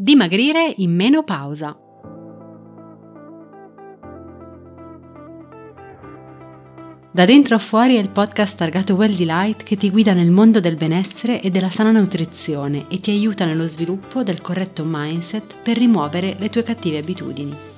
[0.00, 1.76] Dimagrire in menopausa.
[7.10, 10.60] Da dentro a fuori è il podcast targato Well Delight che ti guida nel mondo
[10.60, 15.76] del benessere e della sana nutrizione e ti aiuta nello sviluppo del corretto mindset per
[15.76, 17.77] rimuovere le tue cattive abitudini.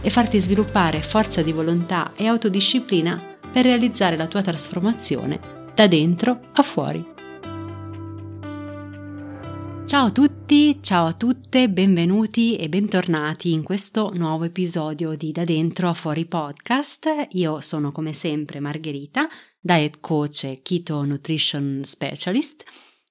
[0.00, 6.50] e farti sviluppare forza di volontà e autodisciplina per realizzare la tua trasformazione da dentro
[6.52, 7.16] a fuori.
[9.88, 15.44] Ciao a tutti, ciao a tutte, benvenuti e bentornati in questo nuovo episodio di Da
[15.44, 17.08] dentro a fuori podcast.
[17.30, 19.26] Io sono come sempre Margherita,
[19.58, 22.64] diet coach e keto nutrition specialist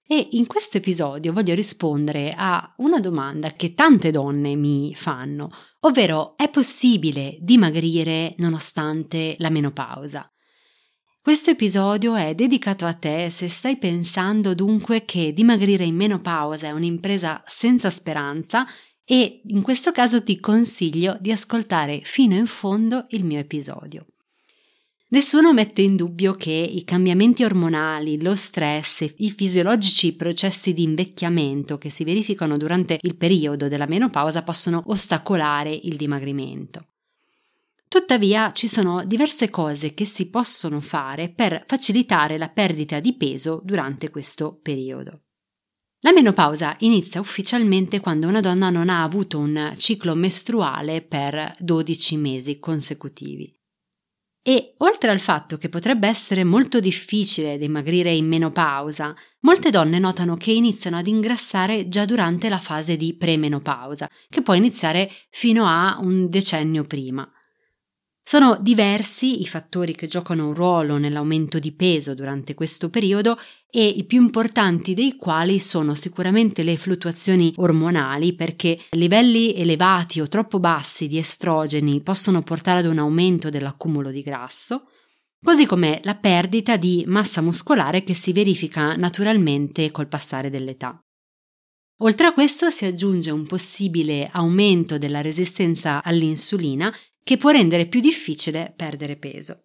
[0.08, 5.50] e in questo episodio voglio rispondere a una domanda che tante donne mi fanno,
[5.82, 10.32] ovvero è possibile dimagrire nonostante la menopausa?
[11.22, 16.72] Questo episodio è dedicato a te se stai pensando dunque che dimagrire in menopausa è
[16.72, 18.66] un'impresa senza speranza
[19.04, 24.06] e in questo caso ti consiglio di ascoltare fino in fondo il mio episodio.
[25.10, 31.78] Nessuno mette in dubbio che i cambiamenti ormonali, lo stress i fisiologici processi di invecchiamento
[31.78, 36.88] che si verificano durante il periodo della menopausa possono ostacolare il dimagrimento.
[37.88, 43.62] Tuttavia ci sono diverse cose che si possono fare per facilitare la perdita di peso
[43.64, 45.22] durante questo periodo.
[46.02, 52.18] La menopausa inizia ufficialmente quando una donna non ha avuto un ciclo mestruale per 12
[52.18, 53.57] mesi consecutivi.
[54.50, 60.38] E oltre al fatto che potrebbe essere molto difficile dimagrire in menopausa, molte donne notano
[60.38, 65.98] che iniziano ad ingrassare già durante la fase di premenopausa, che può iniziare fino a
[66.00, 67.30] un decennio prima.
[68.28, 73.38] Sono diversi i fattori che giocano un ruolo nell'aumento di peso durante questo periodo
[73.70, 80.28] e i più importanti dei quali sono sicuramente le fluttuazioni ormonali perché livelli elevati o
[80.28, 84.90] troppo bassi di estrogeni possono portare ad un aumento dell'accumulo di grasso,
[85.42, 91.02] così come la perdita di massa muscolare che si verifica naturalmente col passare dell'età.
[92.02, 96.94] Oltre a questo si aggiunge un possibile aumento della resistenza all'insulina
[97.28, 99.64] che può rendere più difficile perdere peso.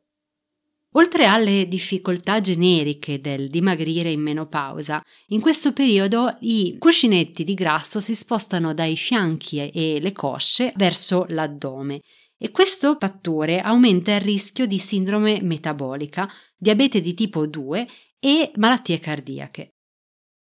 [0.95, 8.01] Oltre alle difficoltà generiche del dimagrire in menopausa, in questo periodo i cuscinetti di grasso
[8.01, 12.01] si spostano dai fianchi e le cosce verso l'addome
[12.37, 17.87] e questo fattore aumenta il rischio di sindrome metabolica, diabete di tipo 2
[18.19, 19.75] e malattie cardiache.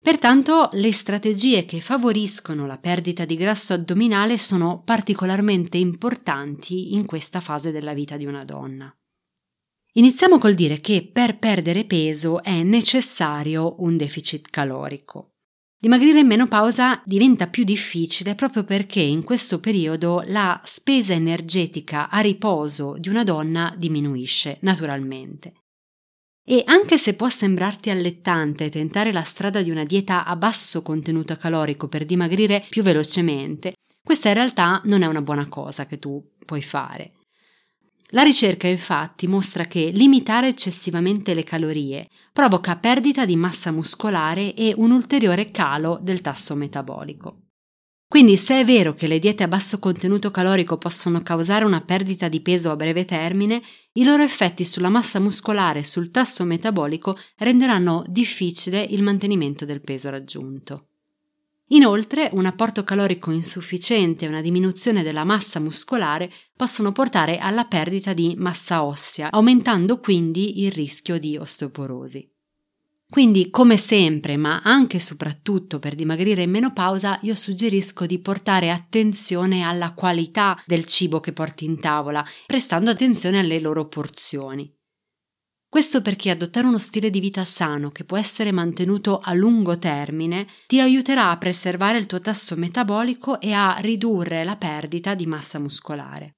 [0.06, 7.40] Pertanto le strategie che favoriscono la perdita di grasso addominale sono particolarmente importanti in questa
[7.40, 8.96] fase della vita di una donna.
[9.94, 15.32] Iniziamo col dire che per perdere peso è necessario un deficit calorico.
[15.76, 22.20] Dimagrire in menopausa diventa più difficile proprio perché in questo periodo la spesa energetica a
[22.20, 25.65] riposo di una donna diminuisce naturalmente.
[26.48, 31.36] E anche se può sembrarti allettante tentare la strada di una dieta a basso contenuto
[31.36, 36.22] calorico per dimagrire più velocemente, questa in realtà non è una buona cosa che tu
[36.44, 37.14] puoi fare.
[38.10, 44.72] La ricerca infatti mostra che limitare eccessivamente le calorie provoca perdita di massa muscolare e
[44.76, 47.45] un ulteriore calo del tasso metabolico.
[48.08, 52.28] Quindi se è vero che le diete a basso contenuto calorico possono causare una perdita
[52.28, 53.60] di peso a breve termine,
[53.94, 59.80] i loro effetti sulla massa muscolare e sul tasso metabolico renderanno difficile il mantenimento del
[59.80, 60.88] peso raggiunto.
[61.70, 68.12] Inoltre, un apporto calorico insufficiente e una diminuzione della massa muscolare possono portare alla perdita
[68.12, 72.35] di massa ossea, aumentando quindi il rischio di osteoporosi.
[73.08, 78.70] Quindi, come sempre, ma anche e soprattutto per dimagrire in menopausa, io suggerisco di portare
[78.70, 84.70] attenzione alla qualità del cibo che porti in tavola, prestando attenzione alle loro porzioni.
[85.68, 90.46] Questo perché adottare uno stile di vita sano che può essere mantenuto a lungo termine
[90.66, 95.58] ti aiuterà a preservare il tuo tasso metabolico e a ridurre la perdita di massa
[95.58, 96.35] muscolare.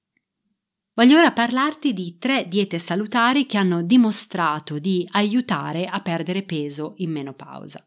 [0.99, 6.95] Voglio ora parlarti di tre diete salutari che hanno dimostrato di aiutare a perdere peso
[6.97, 7.81] in menopausa.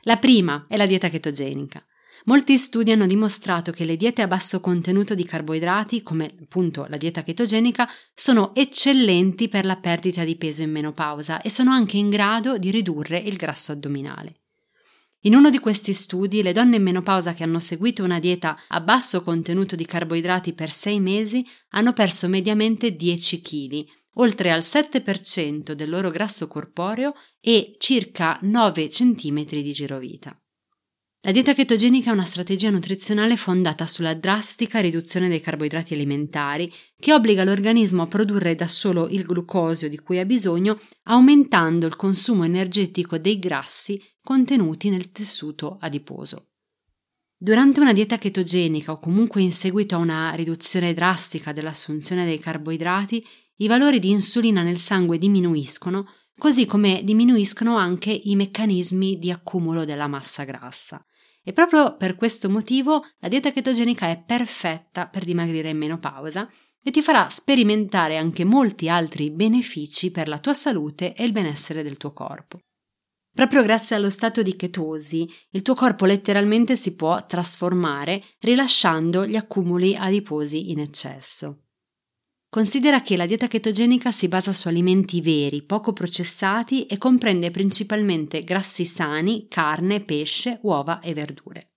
[0.00, 1.80] La prima è la dieta chetogenica.
[2.24, 6.96] Molti studi hanno dimostrato che le diete a basso contenuto di carboidrati, come appunto la
[6.96, 12.10] dieta chetogenica, sono eccellenti per la perdita di peso in menopausa e sono anche in
[12.10, 14.41] grado di ridurre il grasso addominale.
[15.24, 18.80] In uno di questi studi, le donne in menopausa che hanno seguito una dieta a
[18.80, 23.84] basso contenuto di carboidrati per sei mesi hanno perso mediamente 10 kg,
[24.14, 30.36] oltre al 7% del loro grasso corporeo e circa 9 cm di girovita.
[31.24, 37.14] La dieta chetogenica è una strategia nutrizionale fondata sulla drastica riduzione dei carboidrati alimentari che
[37.14, 42.42] obbliga l'organismo a produrre da solo il glucosio di cui ha bisogno, aumentando il consumo
[42.42, 46.48] energetico dei grassi contenuti nel tessuto adiposo.
[47.36, 53.24] Durante una dieta chetogenica o comunque in seguito a una riduzione drastica dell'assunzione dei carboidrati,
[53.56, 56.06] i valori di insulina nel sangue diminuiscono,
[56.38, 61.04] così come diminuiscono anche i meccanismi di accumulo della massa grassa.
[61.42, 66.48] E proprio per questo motivo la dieta chetogenica è perfetta per dimagrire in menopausa
[66.80, 71.82] e ti farà sperimentare anche molti altri benefici per la tua salute e il benessere
[71.82, 72.60] del tuo corpo.
[73.34, 79.36] Proprio grazie allo stato di chetosi, il tuo corpo letteralmente si può trasformare rilasciando gli
[79.36, 81.62] accumuli adiposi in eccesso.
[82.50, 88.44] Considera che la dieta chetogenica si basa su alimenti veri, poco processati e comprende principalmente
[88.44, 91.70] grassi sani, carne, pesce, uova e verdure.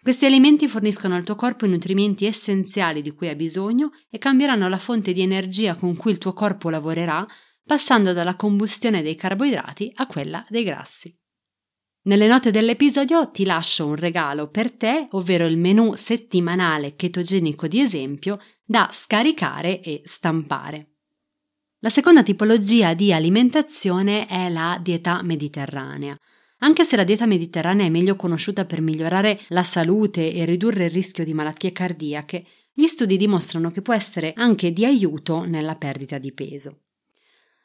[0.00, 4.68] Questi alimenti forniscono al tuo corpo i nutrimenti essenziali di cui ha bisogno e cambieranno
[4.68, 7.26] la fonte di energia con cui il tuo corpo lavorerà,
[7.64, 11.16] passando dalla combustione dei carboidrati a quella dei grassi.
[12.04, 17.80] Nelle note dell'episodio ti lascio un regalo per te, ovvero il menu settimanale chetogenico di
[17.80, 20.88] esempio da scaricare e stampare.
[21.78, 26.16] La seconda tipologia di alimentazione è la dieta mediterranea.
[26.58, 30.90] Anche se la dieta mediterranea è meglio conosciuta per migliorare la salute e ridurre il
[30.90, 36.18] rischio di malattie cardiache, gli studi dimostrano che può essere anche di aiuto nella perdita
[36.18, 36.82] di peso.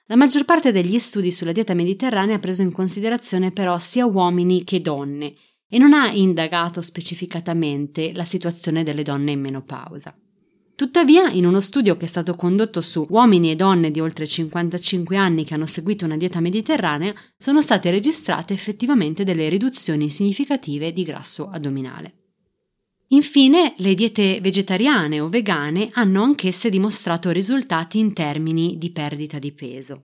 [0.09, 4.63] La maggior parte degli studi sulla dieta mediterranea ha preso in considerazione però sia uomini
[4.63, 5.33] che donne
[5.67, 10.15] e non ha indagato specificatamente la situazione delle donne in menopausa.
[10.75, 15.17] Tuttavia, in uno studio che è stato condotto su uomini e donne di oltre 55
[15.17, 21.03] anni che hanno seguito una dieta mediterranea, sono state registrate effettivamente delle riduzioni significative di
[21.03, 22.16] grasso addominale.
[23.09, 29.53] Infine, le diete vegetariane o vegane hanno anch'esse dimostrato risultati in termini di perdita di
[29.53, 30.01] peso.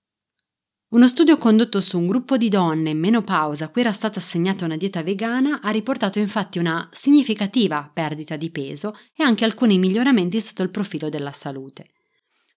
[0.94, 4.64] Uno studio condotto su un gruppo di donne in menopausa a cui era stata assegnata
[4.64, 10.40] una dieta vegana ha riportato infatti una significativa perdita di peso e anche alcuni miglioramenti
[10.40, 11.90] sotto il profilo della salute.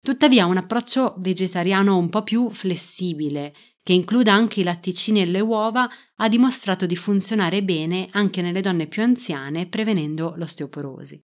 [0.02, 3.54] Tuttavia un approccio vegetariano un po' più flessibile
[3.88, 8.60] che includa anche i latticini e le uova, ha dimostrato di funzionare bene anche nelle
[8.60, 11.24] donne più anziane, prevenendo l'osteoporosi.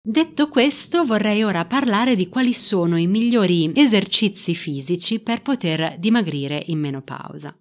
[0.00, 6.62] Detto questo, vorrei ora parlare di quali sono i migliori esercizi fisici per poter dimagrire
[6.68, 7.54] in menopausa.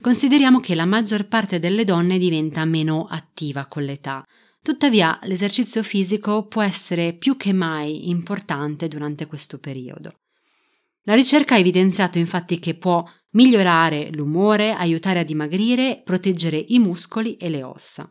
[0.00, 4.24] Consideriamo che la maggior parte delle donne diventa meno attiva con l'età,
[4.62, 10.20] tuttavia l'esercizio fisico può essere più che mai importante durante questo periodo.
[11.06, 17.36] La ricerca ha evidenziato infatti che può migliorare l'umore, aiutare a dimagrire, proteggere i muscoli
[17.36, 18.10] e le ossa.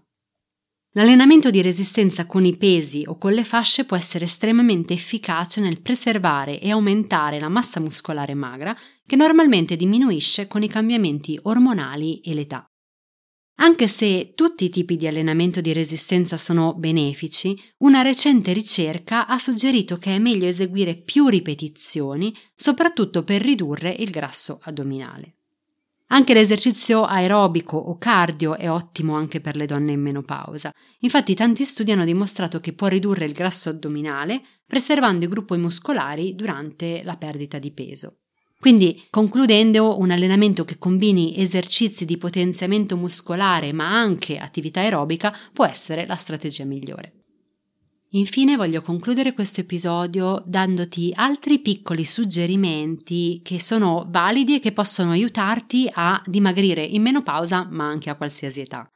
[0.93, 5.81] L'allenamento di resistenza con i pesi o con le fasce può essere estremamente efficace nel
[5.81, 8.75] preservare e aumentare la massa muscolare magra
[9.05, 12.70] che normalmente diminuisce con i cambiamenti ormonali e l'età.
[13.61, 19.37] Anche se tutti i tipi di allenamento di resistenza sono benefici, una recente ricerca ha
[19.37, 25.35] suggerito che è meglio eseguire più ripetizioni, soprattutto per ridurre il grasso addominale.
[26.07, 30.73] Anche l'esercizio aerobico o cardio è ottimo anche per le donne in menopausa.
[31.01, 36.33] Infatti tanti studi hanno dimostrato che può ridurre il grasso addominale, preservando i gruppi muscolari
[36.33, 38.20] durante la perdita di peso.
[38.61, 45.65] Quindi, concludendo, un allenamento che combini esercizi di potenziamento muscolare ma anche attività aerobica può
[45.65, 47.13] essere la strategia migliore.
[48.11, 55.09] Infine voglio concludere questo episodio dandoti altri piccoli suggerimenti che sono validi e che possono
[55.09, 58.87] aiutarti a dimagrire in menopausa ma anche a qualsiasi età.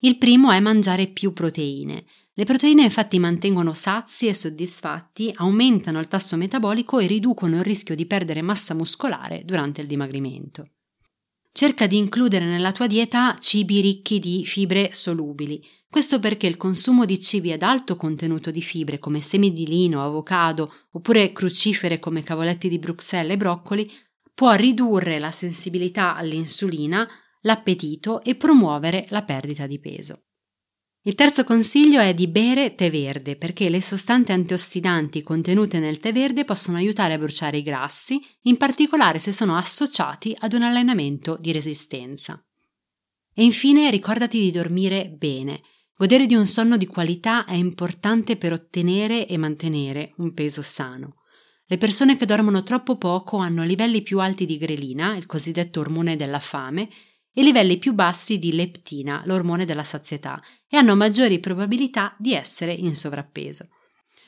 [0.00, 2.06] Il primo è mangiare più proteine.
[2.34, 7.94] Le proteine infatti mantengono sazi e soddisfatti, aumentano il tasso metabolico e riducono il rischio
[7.94, 10.70] di perdere massa muscolare durante il dimagrimento.
[11.52, 15.62] Cerca di includere nella tua dieta cibi ricchi di fibre solubili.
[15.90, 20.02] Questo perché il consumo di cibi ad alto contenuto di fibre come semi di lino,
[20.02, 23.92] avocado oppure crucifere come cavoletti di Bruxelles e broccoli
[24.32, 27.06] può ridurre la sensibilità all'insulina,
[27.42, 30.22] l'appetito e promuovere la perdita di peso.
[31.04, 36.12] Il terzo consiglio è di bere tè verde perché le sostanze antiossidanti contenute nel tè
[36.12, 41.36] verde possono aiutare a bruciare i grassi, in particolare se sono associati ad un allenamento
[41.40, 42.40] di resistenza.
[43.34, 45.62] E infine ricordati di dormire bene.
[45.96, 51.16] Godere di un sonno di qualità è importante per ottenere e mantenere un peso sano.
[51.66, 56.14] Le persone che dormono troppo poco hanno livelli più alti di grelina, il cosiddetto ormone
[56.14, 56.88] della fame,
[57.32, 62.72] e livelli più bassi di leptina, l'ormone della sazietà, e hanno maggiori probabilità di essere
[62.72, 63.68] in sovrappeso.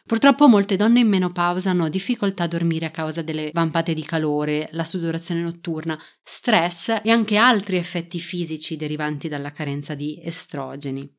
[0.07, 4.69] Purtroppo molte donne in menopausa hanno difficoltà a dormire a causa delle vampate di calore,
[4.73, 11.11] la sudorazione notturna, stress e anche altri effetti fisici derivanti dalla carenza di estrogeni.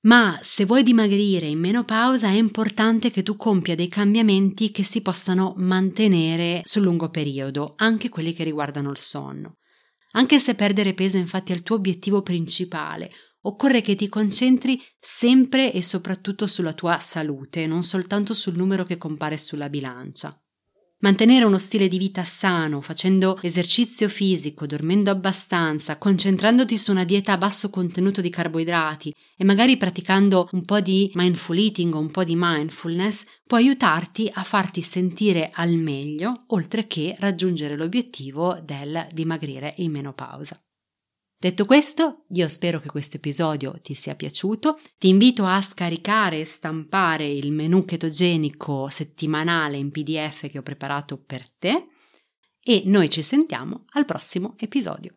[0.00, 5.02] Ma se vuoi dimagrire in menopausa è importante che tu compia dei cambiamenti che si
[5.02, 9.57] possano mantenere sul lungo periodo, anche quelli che riguardano il sonno.
[10.18, 15.72] Anche se perdere peso infatti è il tuo obiettivo principale, occorre che ti concentri sempre
[15.72, 20.36] e soprattutto sulla tua salute, non soltanto sul numero che compare sulla bilancia.
[21.00, 27.34] Mantenere uno stile di vita sano, facendo esercizio fisico, dormendo abbastanza, concentrandoti su una dieta
[27.34, 32.10] a basso contenuto di carboidrati e magari praticando un po' di mindful eating o un
[32.10, 39.06] po' di mindfulness può aiutarti a farti sentire al meglio, oltre che raggiungere l'obiettivo del
[39.12, 40.60] dimagrire in menopausa.
[41.40, 44.76] Detto questo, io spero che questo episodio ti sia piaciuto.
[44.98, 51.16] Ti invito a scaricare e stampare il menu ketogenico settimanale in PDF che ho preparato
[51.16, 51.86] per te
[52.60, 55.12] e noi ci sentiamo al prossimo episodio.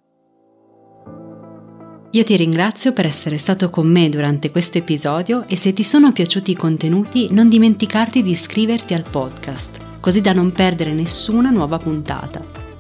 [2.12, 6.12] Io ti ringrazio per essere stato con me durante questo episodio e se ti sono
[6.12, 11.80] piaciuti i contenuti non dimenticarti di iscriverti al podcast, così da non perdere nessuna nuova
[11.80, 12.61] puntata.